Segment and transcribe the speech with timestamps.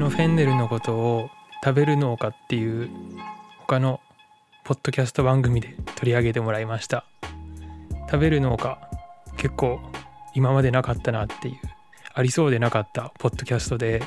[0.00, 1.30] のフェンネルのことを
[1.62, 2.88] 食べる農家っていう
[3.58, 4.00] 他の
[4.64, 7.04] ポッドキャスト番組で取り上げてもらいました。
[8.06, 8.80] 食べる農家
[9.36, 9.78] 結構
[10.34, 11.56] 今までなかったなっていう
[12.14, 14.02] ありそうでなかったポッドキャストで、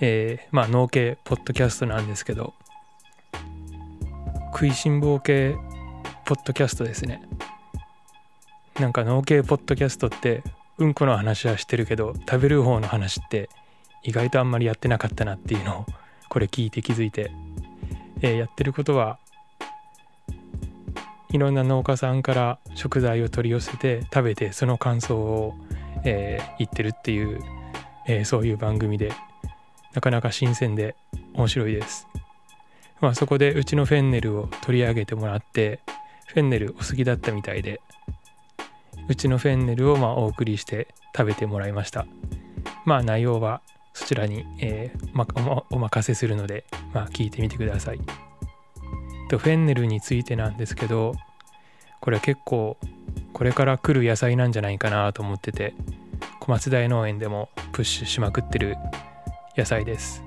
[0.00, 2.54] えー、まあ農系ポッドキャストなんですけど
[4.52, 5.56] 食いしん坊系
[6.24, 7.20] ポッドキャストですね。
[8.78, 10.44] なんか農系ポッドキャストって
[10.78, 13.50] うんこの話はしてるけど食べる方の話って
[14.06, 15.86] 意外とあんまりやってなかったなっていうのを
[16.28, 17.32] これ聞いて気づいて、
[18.22, 19.18] えー、やってることは
[21.30, 25.54] いろんな農家さんから食材を取り寄せて食べてその感想を、
[26.04, 27.40] えー、言ってるっていう、
[28.06, 29.12] えー、そういう番組で
[29.92, 30.94] なかなか新鮮で
[31.34, 32.06] 面白いです。
[33.00, 35.80] まあそこでうちのフェンネルを取り上げてもらって
[36.26, 37.80] フェンネルお好きだったみたいで
[39.08, 42.06] うちのフェンネルをまお送りして食べてもらいました
[42.84, 43.60] まあ内容は
[43.96, 45.26] そちらに、えーま、
[45.70, 48.00] お任せするので、まあ、聞いてみてください。
[49.30, 51.14] とフェンネルについてなんですけど
[52.00, 52.76] これ結構
[53.32, 55.74] これから来る野菜なんじゃないかなと思ってて
[56.40, 58.76] 小松大農園でもプッシュしまくってる
[59.56, 60.22] 野菜です。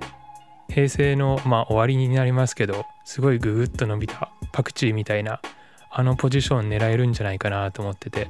[0.68, 5.42] 平成のまあ終わりになりますけどすごいググッと伸びたパクチーみたいな
[5.92, 8.28] あのポジション狙えるんじゃないかなと思ってて。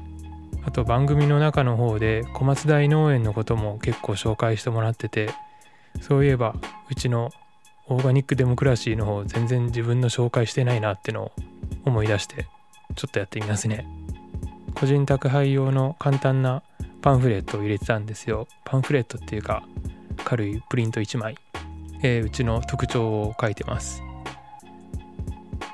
[0.66, 5.30] あと番組の中の方で小松大農園のことも結構紹介してもらってて
[6.02, 6.56] そういえば
[6.90, 7.32] うちの
[7.88, 11.32] オーガニックデモクラシーの方全然自分の紹介してないなってのを
[11.86, 12.48] 思い出して
[12.96, 13.88] ちょっとやってみますね。
[14.76, 16.64] 個人宅配用の簡単な
[17.02, 18.48] パンフレットを入れてたんですよ。
[18.66, 19.64] パンフレットっていうか
[20.24, 21.36] 軽いプリント1枚、
[22.04, 24.04] えー、うちの特徴を書いてます。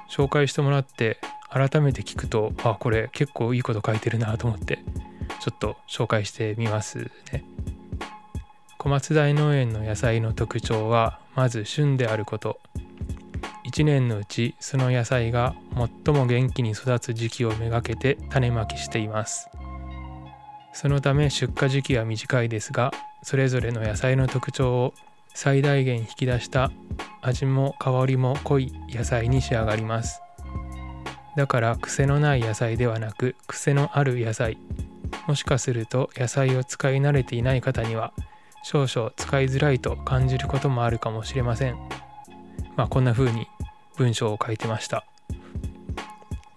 [0.09, 1.19] 紹介してもらって
[1.55, 4.79] 改めて聞くとあこれ結構いいこと書いてるなと思って
[5.39, 7.45] ちょっと紹介してみますね。
[8.77, 12.59] 小松大農園の野菜の特徴はまず旬であること。
[13.65, 15.55] 1年のうちその野菜が
[16.03, 19.49] 最も元気に育つ時期をめがけて種まきしています。
[20.73, 22.91] そのため出荷時期は短いですが
[23.23, 24.93] それぞれの野菜の特徴を
[25.33, 26.69] 最大限引き出した
[27.21, 30.24] 味も香りも濃い野菜に仕上がります。
[31.35, 34.57] だから癖のない野菜ではなく癖のある野菜。
[35.27, 38.13] もしかすると野菜を使い慣れていない方には
[38.63, 41.77] 少々使いづらいと感じることもあるかもしれません。
[42.75, 43.47] まあこんな風に
[43.97, 45.05] 文章を書いてました。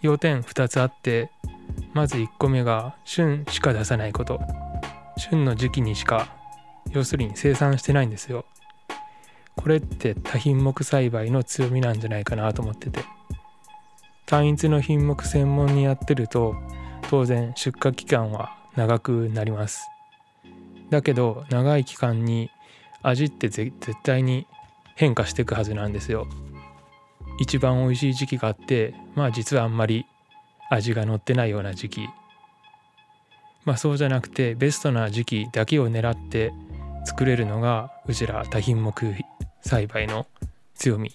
[0.00, 1.30] 要点2つあって
[1.92, 4.40] まず1個目が旬しか出さないこと。
[5.16, 6.28] 旬の時期にしか
[6.90, 8.44] 要するに生産してないんですよ。
[9.56, 13.17] これって多品目栽培の強みなんじゃないかなと思ってて。
[14.28, 16.54] 単一の品目専門にやってると
[17.08, 19.88] 当然出荷期間は長くなります。
[20.90, 22.50] だけど長い期間に
[23.02, 23.72] 味って絶
[24.02, 24.46] 対に
[24.96, 26.28] 変化していくはずなんですよ。
[27.40, 30.04] 一番美味しい時期があってまあ実はあんまり
[30.68, 32.06] 味が乗ってないような時期。
[33.64, 36.52] まあそうじゃなくてベストな時期だけを狙って
[37.06, 39.14] 作れるのがうちら多品目
[39.62, 40.26] 栽培の
[40.74, 41.12] 強み。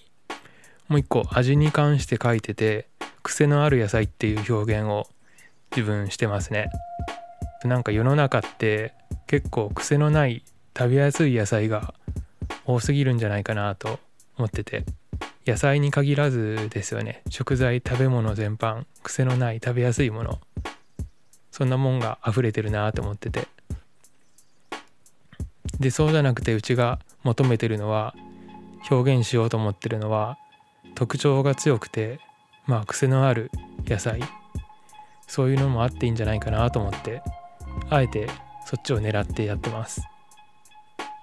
[0.88, 2.88] もう一個味に関して書いてて
[3.24, 5.08] 癖のある野菜っていう表現を
[5.72, 6.70] 自分してますね。
[7.64, 8.92] なんか世の中って
[9.26, 10.44] 結構癖のない
[10.76, 11.94] 食べやすい野菜が
[12.66, 13.98] 多すぎるんじゃないかなと
[14.36, 14.84] 思ってて。
[15.46, 17.22] 野菜に限らずですよね。
[17.28, 20.40] 食材食べ物全般癖のない食べやすいもの。
[21.50, 23.48] そんなもんが溢れてるなと思ってて。
[25.80, 28.14] でそうじゃなくてうちが求めてるのは
[28.90, 30.38] 表現しようと思ってるのは
[30.94, 32.20] 特徴が強くて
[32.66, 33.50] まあ癖のある
[33.86, 34.20] 野菜。
[35.26, 37.22] そういうのもあっていいんじゃないかなと思って
[37.90, 38.28] あえて
[38.66, 40.02] そっちを狙ってやってます。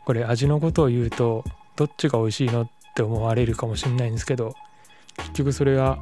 [0.06, 1.44] これ味のことを言うと
[1.76, 4.56] どっちが美味しいのって思われるかもしれないんですけど
[5.18, 5.98] 結局それは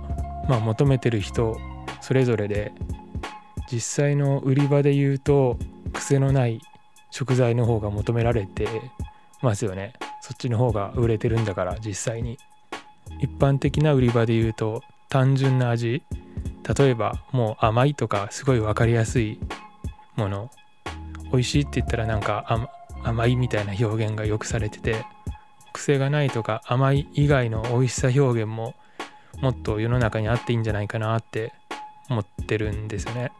[0.47, 1.57] まあ求めてる人
[2.01, 2.71] それぞれで
[3.71, 5.57] 実際の売り場で言うと
[5.94, 6.62] 癖のない
[7.12, 8.68] 食材の方が求められて
[9.41, 9.94] ますよね。
[10.21, 12.38] そっちの方が売れてるんだから実際に。
[13.21, 16.03] 一般的な売り場で言うと単純な味。
[16.77, 19.39] 例えばもう甘いとかすごい分かりやすい
[20.15, 20.51] もの。
[21.31, 22.69] 美味しいって言ったらなんか
[23.03, 25.06] 甘いみたいな表現がよくされてて。
[25.71, 28.75] 癖がないとか甘い以外の美味しさ表現も
[29.39, 31.53] もっと世の中にあっていいんじゃないかなって
[32.09, 33.31] 思ってるんですよね。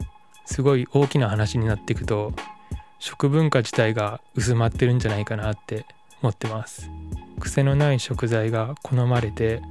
[0.46, 2.34] すごい大きな話になっていくと
[3.00, 5.86] 食文化自体が薄まってるんじゃないかなって
[6.22, 6.90] 思ってます。
[7.40, 9.62] 癖のない食材が好まれて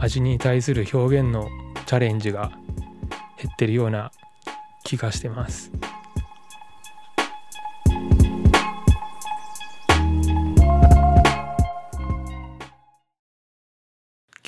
[0.00, 1.48] 味に対する表現の
[1.86, 2.52] チャレンジが
[3.36, 4.12] 減ってるような
[4.84, 5.72] 気がしてます。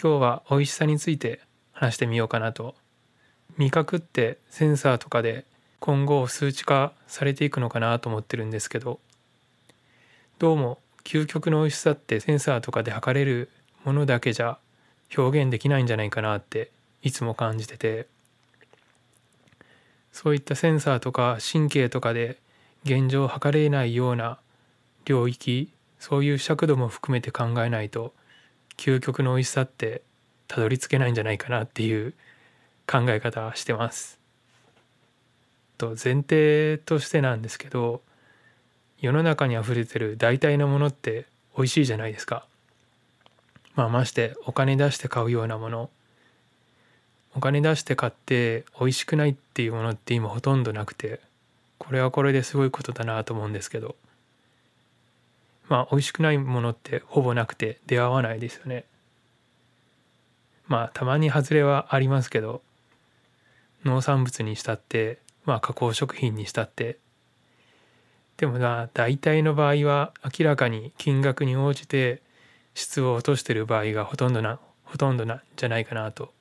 [0.02, 1.41] 今日は美味しさについて
[1.73, 2.75] 話してみようかなと
[3.58, 5.44] 味覚ってセンサーとかで
[5.79, 8.99] 今後数値化されていくのかなと思ってるんですけど
[10.38, 13.50] どうも究極の美味しさってセンサーとかで測れる
[13.85, 14.56] ものだけじゃ
[15.16, 16.70] 表現できないんじゃないかなって
[17.02, 18.06] いつも感じてて
[20.12, 22.38] そういったセンサーとか神経とかで
[22.84, 24.38] 現状を測れないような
[25.04, 28.14] 領域そういう尺度も含めて考えないと
[28.76, 30.02] 究極の美味しさって
[30.48, 32.14] たどり着けないんじゃないかなっていう
[32.86, 34.18] 考え方してます。
[35.78, 38.02] と前提としてなんですけど
[38.98, 42.46] 世の中にあふれてる代替のものって美味しいじゃないですか。
[43.75, 45.90] まあましてお金出して買うようなもの。
[47.34, 51.20] お金出して買って美味しくないっていうものって今ほとんどなくて
[51.78, 53.96] これはこれですごいことだなと思うんですけど。
[55.70, 58.84] まあ美味しくないものってほぼなくて出会わないですよね。
[60.66, 62.61] まあたまに外れはありますけど
[63.84, 66.99] 農産物にしたってまあ加工食品にしたって。
[68.37, 72.20] でもな大体の場合は明らかに金額に応じて
[72.80, 76.32] 質を落としてる場合がほとんどなほとんどなんじゃないかなと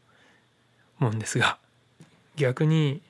[1.00, 1.58] 思うんですが
[2.36, 3.02] 逆に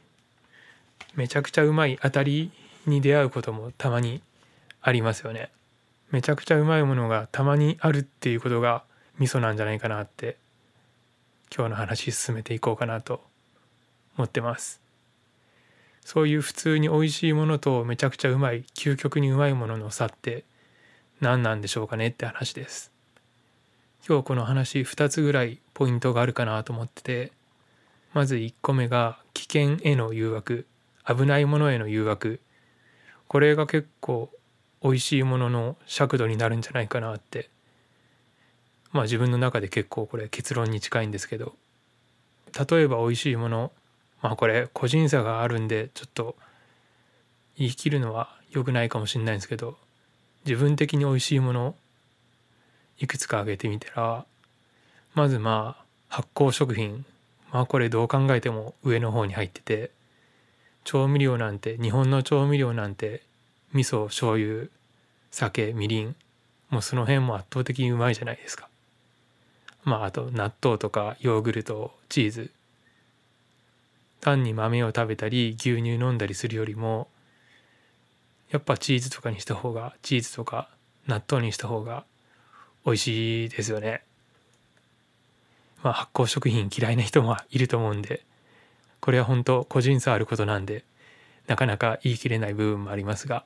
[1.15, 2.51] めちゃくちゃうまい当たり
[2.85, 4.21] に出会うこともたまに
[4.81, 5.51] ありますよね。
[6.11, 8.83] めちゃくちゃうまいものがたまにあるっていうことが
[9.19, 10.37] ミソなんじゃないかなって
[11.55, 13.21] 今日の話進めていこうかなと
[14.17, 14.81] 思ってます
[16.03, 20.45] そういう普通に美味しいものとめちゃくちゃうまい究極にうまいものの差って
[21.21, 22.91] 何なんでしょうかねって話です
[24.07, 27.31] 今日この話2つぐらいポイントがあるかなと思ってて
[28.13, 30.66] まず1個目が危険への誘惑
[31.10, 32.40] 危ないものへの誘惑。
[33.28, 34.30] これが結構
[34.84, 37.50] 美味しいものの尺度になるんじゃないかなって。
[38.92, 41.56] まあ自分の中で結構これ結論に近いんですけど。
[42.69, 43.72] 例えば美味しいもの
[44.22, 46.36] まあこれ個人差があるんでちょっと
[47.57, 49.78] 言い切るのは良くないかもしれないんですけど
[50.46, 51.75] 自分的に美味しいもの
[53.00, 54.25] いくつか挙げてみたら
[55.16, 57.06] まずまあ発酵食品。
[57.51, 59.92] まあこれどう考えても上の方に入ってて
[60.84, 63.24] 調味料なんて日本の調味料なんて
[63.74, 64.68] 味噌醤油
[65.31, 66.16] 酒みりん
[66.69, 68.69] もうその辺も圧倒的にうまいじゃないですか。
[69.84, 72.51] まああと納豆とかヨーグルトチーズ。
[74.22, 77.07] 単に豆を食べたり牛乳飲んだりするよりも
[78.50, 80.69] やっぱチーズとかにした方がチーズとか
[81.07, 82.04] 納豆にした方が
[82.89, 84.01] 美味しいですよね。
[85.83, 88.25] まあ発酵食品嫌いな人もいると思うんで
[89.00, 90.83] これは本当個人差あることなんで
[91.47, 93.45] なかなか言い切れない部分もありますが。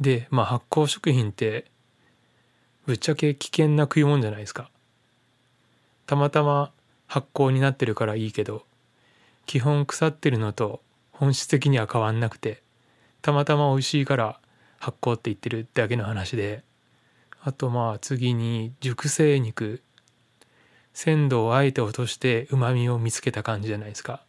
[0.00, 1.64] でまあ発酵食品って
[2.84, 4.70] ぶっちゃけ危険な食い物じゃないですか。
[6.06, 6.70] たまたま
[7.06, 8.64] 発酵になってるからいいけど
[9.46, 12.62] 基本腐ってるのと本質的には変わんなくて
[13.22, 14.38] たまたま美味しいから
[14.78, 16.62] 発酵って言ってるだけの話で。
[17.46, 19.80] あとまあ次に熟成肉。
[20.94, 24.20] 鮮度をあえて落としてうまみを見つけた感じじゃないですか。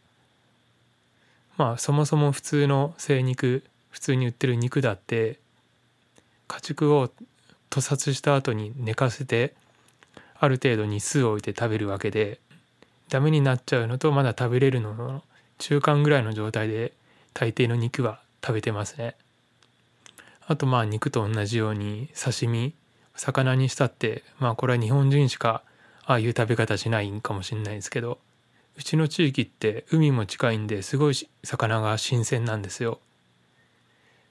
[1.56, 5.40] まあそもそも普通の精肉普通に売ってる肉だって
[6.46, 7.10] 家畜を
[7.70, 9.54] 屠殺した後に寝かせて
[10.38, 12.38] ある程度日数を置いて食べるわけで
[13.08, 15.24] ダメになっちゃうのとまだ食べれるのの
[15.58, 16.92] 中間ぐらいの状態で
[17.34, 19.16] 大抵の肉は食べてますね。
[20.46, 22.74] あとまあ肉と同じように刺身
[23.18, 25.62] 魚にしたってまあこれは日本人しか
[26.06, 28.18] ああいう食べ方しないんかもしれないですけど
[28.78, 33.00] うちの地域って海も近いんですごい魚が新鮮なんですよ。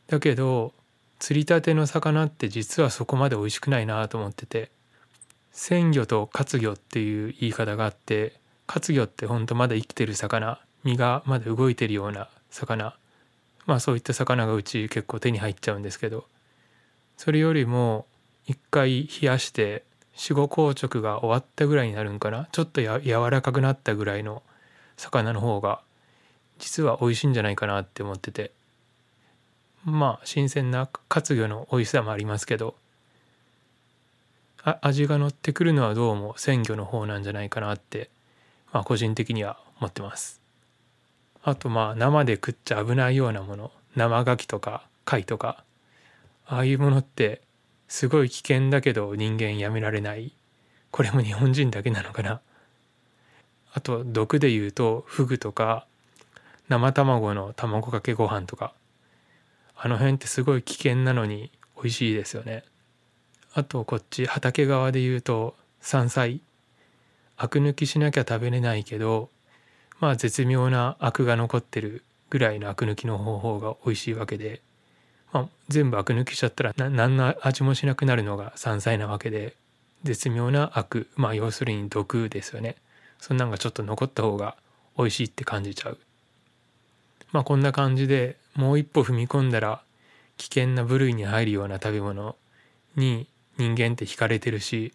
[0.07, 0.73] だけど
[1.19, 4.71] 釣りたての魚って実はそこまで美味しくないなと思ってて
[5.51, 12.95] 鮮魚と活魚っていう言い方があって活魚ってほんとまだ生きてる魚身がまだ動いてるような魚
[13.65, 16.25] まあそういった魚がうち結構手に入っちゃうんですけど
[17.17, 18.05] それよりも
[18.47, 19.83] 一回冷やして
[20.15, 22.47] 死後硬直が終わったぐらいになるんかな。
[22.51, 24.41] ちょっとや柔らかくなったぐらいの
[24.95, 25.81] 魚の方が
[26.57, 28.51] 実は美味しいんじゃないかなって思ってて。
[29.85, 32.75] まあ新鮮な活魚の美味しさもありますけど。
[34.63, 38.09] あ味が乗ってくるのはどうも鮮魚の方なんじゃないかなって、
[38.73, 40.41] まあ、個人的には思ってます。
[41.43, 43.71] あとまあ生で食っちゃ危ないようなもの。
[43.95, 45.63] 生牡蠣とか貝とか。
[46.47, 47.41] ああいうものって
[47.87, 50.33] すごい危険だけど人間やめられない。
[50.91, 52.41] これも日本人だけなのかな。
[53.73, 55.85] あと毒で言うとフグとか
[56.69, 58.73] 生卵の卵かけご飯とか。
[59.75, 62.63] あの辺ってすごい危険なのに美味しいですよね。
[63.53, 66.41] あとこっち畑側で言うと山菜。
[67.37, 69.29] アク抜きしなきゃ食べれないけど
[69.99, 74.61] まあ絶妙なアクが残ってるぐらいのアク抜きの方法が美味しいわけで、
[75.33, 79.55] まあ、全部アク抜きしちゃったら何の味もしなくなるのが山菜なわけで
[80.03, 82.75] 絶妙なアクまあ要するに毒ですよね。
[83.19, 84.55] そんなんがちょっと残った方が
[84.97, 85.97] 美味しいって感じちゃう。
[87.31, 89.81] まあこんな感じでもう一歩踏み込んだら
[90.37, 92.35] 危険な部類に入るような食べ物
[92.95, 94.93] に人間って惹かれてるし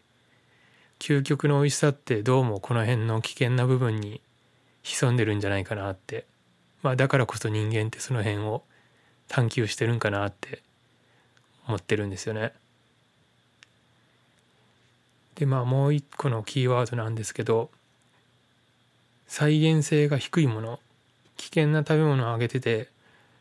[0.99, 4.21] 究極の美味しさってどうもこの辺の危険な部分に
[4.83, 6.25] 潜んでるんじゃないかなって。
[6.83, 8.63] まあだからこそ人間ってその辺を
[9.33, 10.61] 探求してるんかなって
[11.67, 12.53] 思ってるんですよね。
[15.37, 17.71] でまあもう一個のキーワードなんですけど
[19.27, 20.81] 再現性が低いもの
[21.39, 22.91] 危険な食べ物をあげてて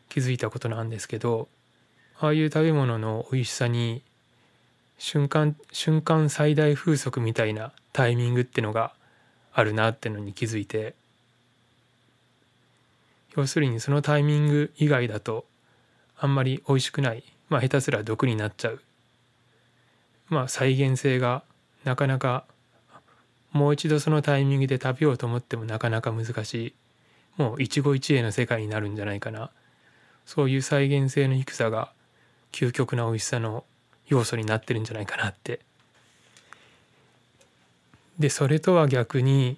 [0.08, 1.48] 気づいたことなんですけど
[2.18, 4.00] ああいう食べ物の美味しさに
[4.96, 8.94] 瞬間瞬間最大風速みたいなタイミングってのが
[9.52, 10.94] あるなってのに気づいて
[13.36, 15.44] 要するにそのタイミング以外だと
[16.22, 17.24] あんまり美味しくない。
[17.48, 18.80] まあ下手すら毒になっちゃう。
[20.28, 21.42] まあ再現性が
[21.82, 22.44] なかなか
[23.50, 26.74] もう一度そのタイミングで食べようと思ってもなかなか難しい。
[27.36, 29.50] もう一期一会の世界になるんじゃないかな。
[30.24, 31.90] そういう再現性の低さが
[32.52, 33.64] 究極な美味しさの
[34.06, 35.58] 要素になってるんじゃないかなって。
[38.20, 39.56] でそれとは逆に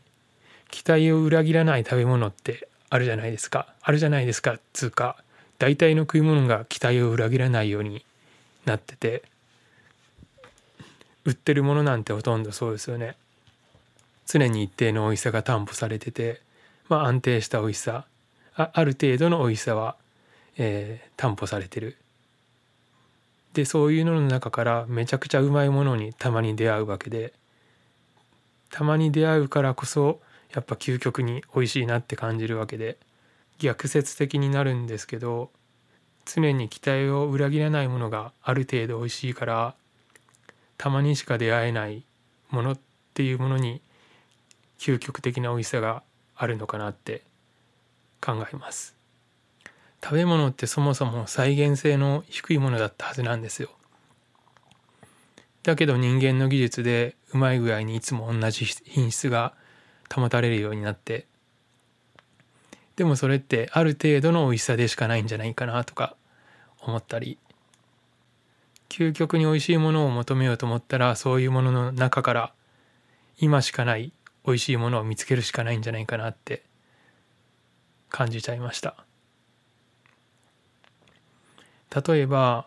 [0.71, 3.75] 期待を裏切らない食べ物ってあるじゃないですか。
[3.83, 5.23] あるじゃないですかつうか。
[5.59, 8.05] 大体の食い物が期待を裏切らないように
[8.65, 9.23] なってて
[11.25, 13.17] 売ってるものなんてほとんどそうですよね。
[14.27, 16.41] 常に一定の美味しさが担保されてて
[16.89, 18.07] まあ安定した美味しさ
[18.57, 19.97] あある程度の美味しさは、
[20.57, 21.97] えー、担保されてる。
[23.53, 27.33] でそういうのの中からめちゃくちゃうまいものにたまに出会うわけで
[28.71, 30.21] たまに出会うからこそ
[30.53, 32.97] やっぱ究極に美味しいなって感じるわけで
[33.59, 35.51] 逆説的になるんですけど
[36.25, 39.75] 常に期待を裏切らないものがある程度美味しいから
[40.79, 42.05] たまにしか出会えない
[42.51, 42.79] ものっ
[43.15, 43.81] ていうものに
[44.79, 46.03] 究極的な美味しさが
[46.37, 47.23] あるのかなって
[48.21, 48.97] 考えます。
[50.03, 53.71] 食べ物ってそもそも再現性の低いものだったはずなんですよ。
[55.63, 59.55] だけど人間の技術でうまい具合にいつも同じ品質が
[60.15, 61.27] 保たれるようになって
[62.97, 66.17] でもそれってある程度の美味しさでしかないんじゃないかなとか
[66.81, 67.39] 思ったり
[68.89, 72.53] 究極に美味しいものを求めようと思ったらそういうものの中から
[73.39, 74.13] 今しかない
[74.47, 76.63] 美味しいものを見つけるしかないんじゃないかなって
[78.09, 78.95] 感じちゃいました。
[82.07, 82.67] 例えば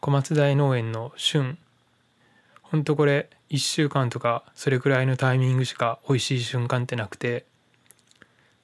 [0.00, 1.58] 小松大農園の旬
[2.62, 7.46] ほんとこれ1週間とかそれくらいのタイミングしか美味しい瞬間ってなくて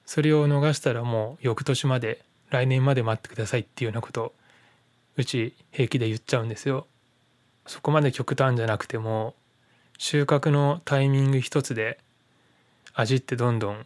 [0.05, 4.33] それを逃したらもう翌年まで来年まで待ってくださいっていうようなこと
[5.17, 6.87] うち平気で言っちゃうんですよ。
[7.67, 9.35] そこまで極端じゃなくても
[9.97, 11.99] 収穫のタイミング一つで
[12.93, 13.85] 味ってどんどん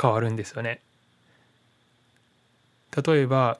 [0.00, 0.80] 変わるんですよね。
[3.06, 3.58] 例えば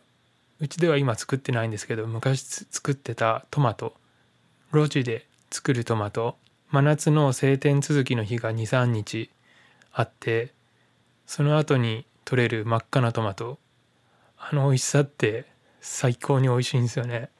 [0.61, 3.95] うちでは今作ってないんですけど昔作ってたトマト
[4.73, 6.37] 路地で作るトマト
[6.71, 9.31] 真夏の晴天続きの日が23日
[9.93, 10.53] あって
[11.31, 13.61] その後に取れる真っ赤なトマト。
[14.37, 15.47] あの美味しさって
[15.81, 17.31] 最高に美味しいんですよね。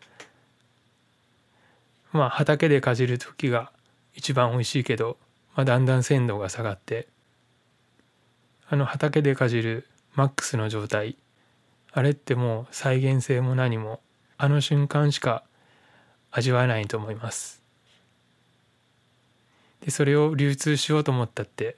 [2.13, 3.73] まあ畑でかじる時が
[4.15, 5.17] 一番美味しいけど、
[5.57, 7.09] まあ、だんだん鮮度が下がって。
[8.69, 11.17] あの畑でかじるマックスの状態。
[11.91, 13.99] あれってもう再現性も何も
[14.39, 15.43] あの瞬間しか
[16.31, 17.61] 味わえないと思います。
[19.85, 21.75] でそれを流通しようと思ったって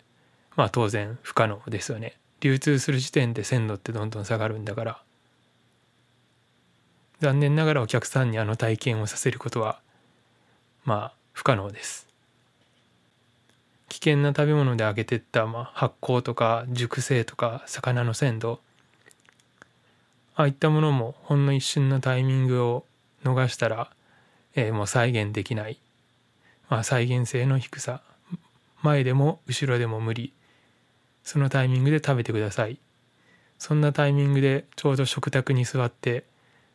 [0.56, 2.16] まあ当然不可能ですよね。
[2.40, 5.02] 流通する時点で鮮度ってどんどん下がるんだから。
[7.21, 9.78] 残念ながらお客さんにあの体験をさせることは
[10.85, 12.09] まあ不可能です。
[13.88, 18.61] 危険な食べ物で揚げてった、まあ、発酵とか熟成とか魚の鮮度。
[20.35, 22.87] ああいったものもほんの一瞬のタイミングを
[23.23, 23.90] 逃したら、
[24.54, 25.78] えー、もう再現できない、
[26.71, 28.00] まあ、再現性の低さ。
[28.82, 30.32] 前でも後ろでも無理。
[31.24, 32.78] そのタイミングで食べてください
[33.58, 36.24] そんなタイミングでちょうど食卓に座って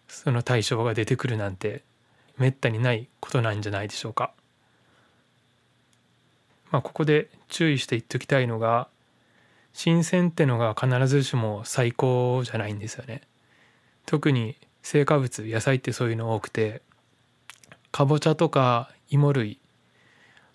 [0.07, 1.83] その対象が出てくるなんて
[2.37, 4.31] めったにないことなんじゃないでしょうか。
[6.71, 8.87] まあ、ここで注意して言っておきたいのが
[9.73, 13.21] 新鮮ってのが必ずしも最高じゃないんですよね。
[14.05, 16.81] 特に成果物野菜ってそういうの多くて
[17.91, 19.59] かぼちゃとか芋類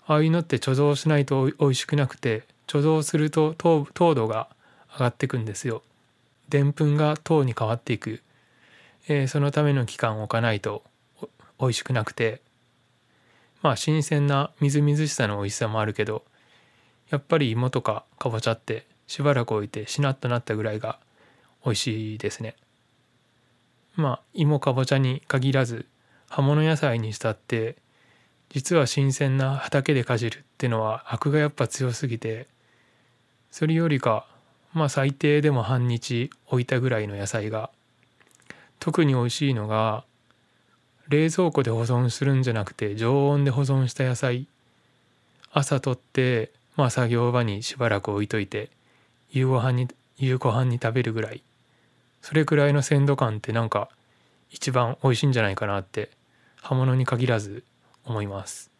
[0.07, 4.49] ああいうのって貯蔵しないと美味しくなくて貯蔵すると糖度が
[4.95, 5.83] 上がっていくんですよ。
[6.49, 8.23] でんぷんが糖に変わっていく、
[9.09, 10.83] えー、そのための期間を置かないと
[11.61, 12.41] 美味しくなくて
[13.61, 16.25] まあ新鮮なみずみずしさの美味しさもあるけど
[17.11, 20.99] やっぱり芋とかかぼちゃってしばらく置いてしなっとなったぐらいが
[21.67, 22.57] 美味しいですね。
[23.97, 25.85] まあ芋かぼちゃに限らず
[26.31, 27.77] 葉物野菜にしたって
[28.49, 32.49] 実は新鮮な畑でかじるってのはアクがやっぱ強すぎて
[33.53, 34.27] それよりか
[34.73, 37.71] まあ最低でも半日置いたぐらいの野菜が
[38.81, 40.05] 特に美味しいのが
[41.09, 44.47] 冷蔵庫で保存するんじゃなくて常温で保存した野菜
[45.53, 48.71] 朝取ってまあ作業場にしばらく置いといて
[49.31, 51.43] 夕ご飯に夕ご飯に食べるぐらい
[52.23, 53.91] それくらいの鮮度感ってなんか
[54.49, 56.11] 一番美味しいんじゃないかなって
[56.63, 57.65] 刃物に限らず
[58.07, 58.72] 思います。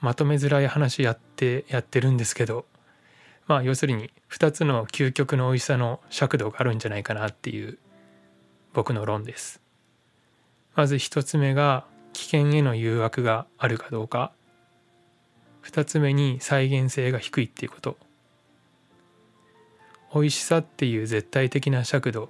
[0.00, 2.66] まとめづらい話やってやってるんですけど
[3.48, 7.78] まあ要するに2つの究極の美味しさの尺度があるんじゃないかなっていう
[8.74, 9.60] 僕の論です。
[10.74, 14.32] まず1つ目が危険への誘惑があるかどうか。
[15.64, 17.96] 2つ目に再現性が低いっていうこと。
[20.14, 22.28] 美味しさっていう絶対的な尺度。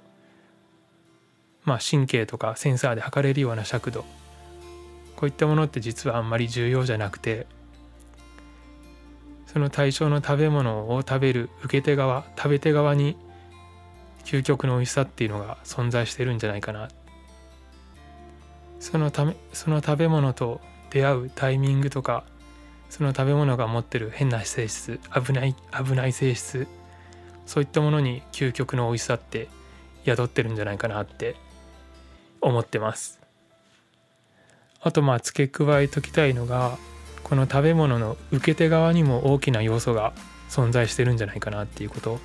[1.65, 4.05] まあ神経とかセンサーで測れるような尺度。
[5.17, 7.45] こういったものって実はあんまり重要じゃなくて
[9.51, 13.17] その対象の食べ物を食べる受け手側食べ手側に
[14.23, 16.87] 究極の美味しさっていうのが存在してるんじゃないかな。
[18.79, 22.25] そのためその食べ物と出会うタイミングとか
[22.91, 26.67] その食べ物が持ってる変な性質危ない危ない性質
[27.47, 29.47] そういったものに究極の美味しさって
[30.05, 31.35] 宿ってるんじゃないかなって
[32.39, 33.19] 思ってます。
[34.79, 36.77] あとまあ付け加えときたいのが
[37.29, 40.13] この食べ物の受け手側にも大きな要素が
[40.49, 42.19] 存在してるんじゃないかなっていうこと。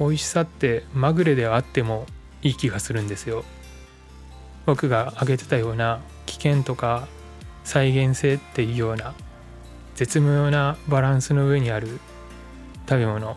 [0.00, 2.06] 美味しさってまぐれではあっても
[2.42, 3.44] いい気がするんですよ。
[4.66, 7.06] 僕が挙げてたような危険とか
[7.64, 9.14] 再現性っていうような
[9.94, 12.00] 絶妙なバランスの上にある
[12.88, 13.36] 食べ物。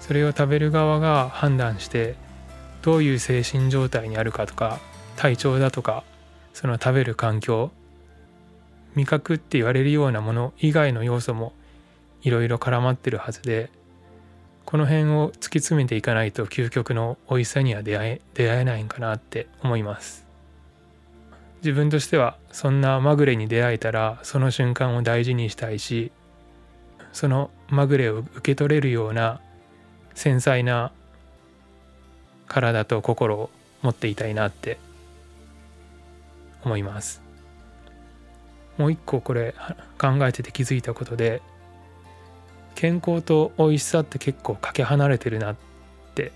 [0.00, 2.16] それを食べる側が判断して
[2.82, 4.80] どういう精神状態にあるかとか
[5.16, 6.02] 体調だとか
[6.52, 7.70] その食べる環境
[8.94, 11.52] 味覚って言われるようなもの以外の要素も
[12.22, 13.70] いろいろ絡まってるはずで
[14.64, 20.26] この辺を突き詰めていかないと究極の美味しさには出会え出会えないんかなって思います。
[21.62, 26.10] 自分としてはそんなまぐれに出会えたらその瞬間を大事にしたいし
[27.12, 29.40] そのまぐれを受け取れるような
[30.14, 30.90] 繊細な
[32.48, 33.50] 体と心を
[33.82, 34.78] 持っていたいなって
[36.64, 37.21] 思います。
[38.82, 39.54] もう一個これ
[39.96, 41.40] 考えてて気づいたことで
[42.74, 45.56] 健康と美味しさって結構かけ離れてるなっ
[46.16, 46.32] て。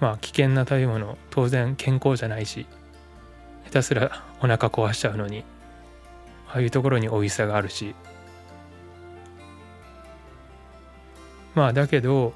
[0.00, 2.66] まあ危険な食べ物当然健康じゃないし
[3.66, 5.44] 下手すらお腹壊しちゃうのに
[6.48, 7.94] ああいうところに美味しさがあるし。
[11.54, 12.32] まあだけど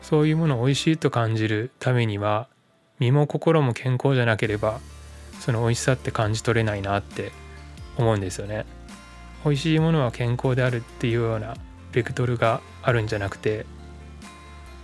[0.00, 2.48] そういうものを美味しいと感じるためには
[2.98, 4.80] 身も心も健康じゃなければ
[5.44, 7.32] その美味しさって感じ取れないなって
[7.98, 8.64] 思うんですよね。
[9.44, 11.56] 美味しいものは健康であるっていうような
[11.90, 13.66] ベクトルがあるんじゃなくて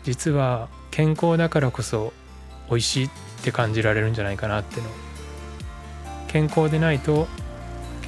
[0.02, 2.12] 実は健康だからこそ
[2.68, 3.10] 美味しいっ
[3.44, 4.88] て感じられるんじゃないかなっての。
[6.26, 7.28] 健康でないと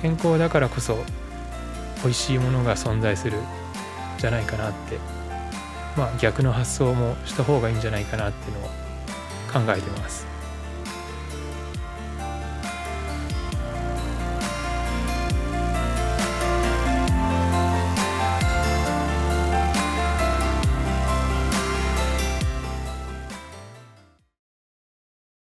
[0.02, 0.98] 健康だからこそ
[2.02, 3.38] 美味しいものが存在する
[4.18, 4.98] じゃないかなって。
[5.96, 8.70] まあ逆の発想もした方がいいんじゃないかなっていうのを
[9.52, 10.29] 考えてます。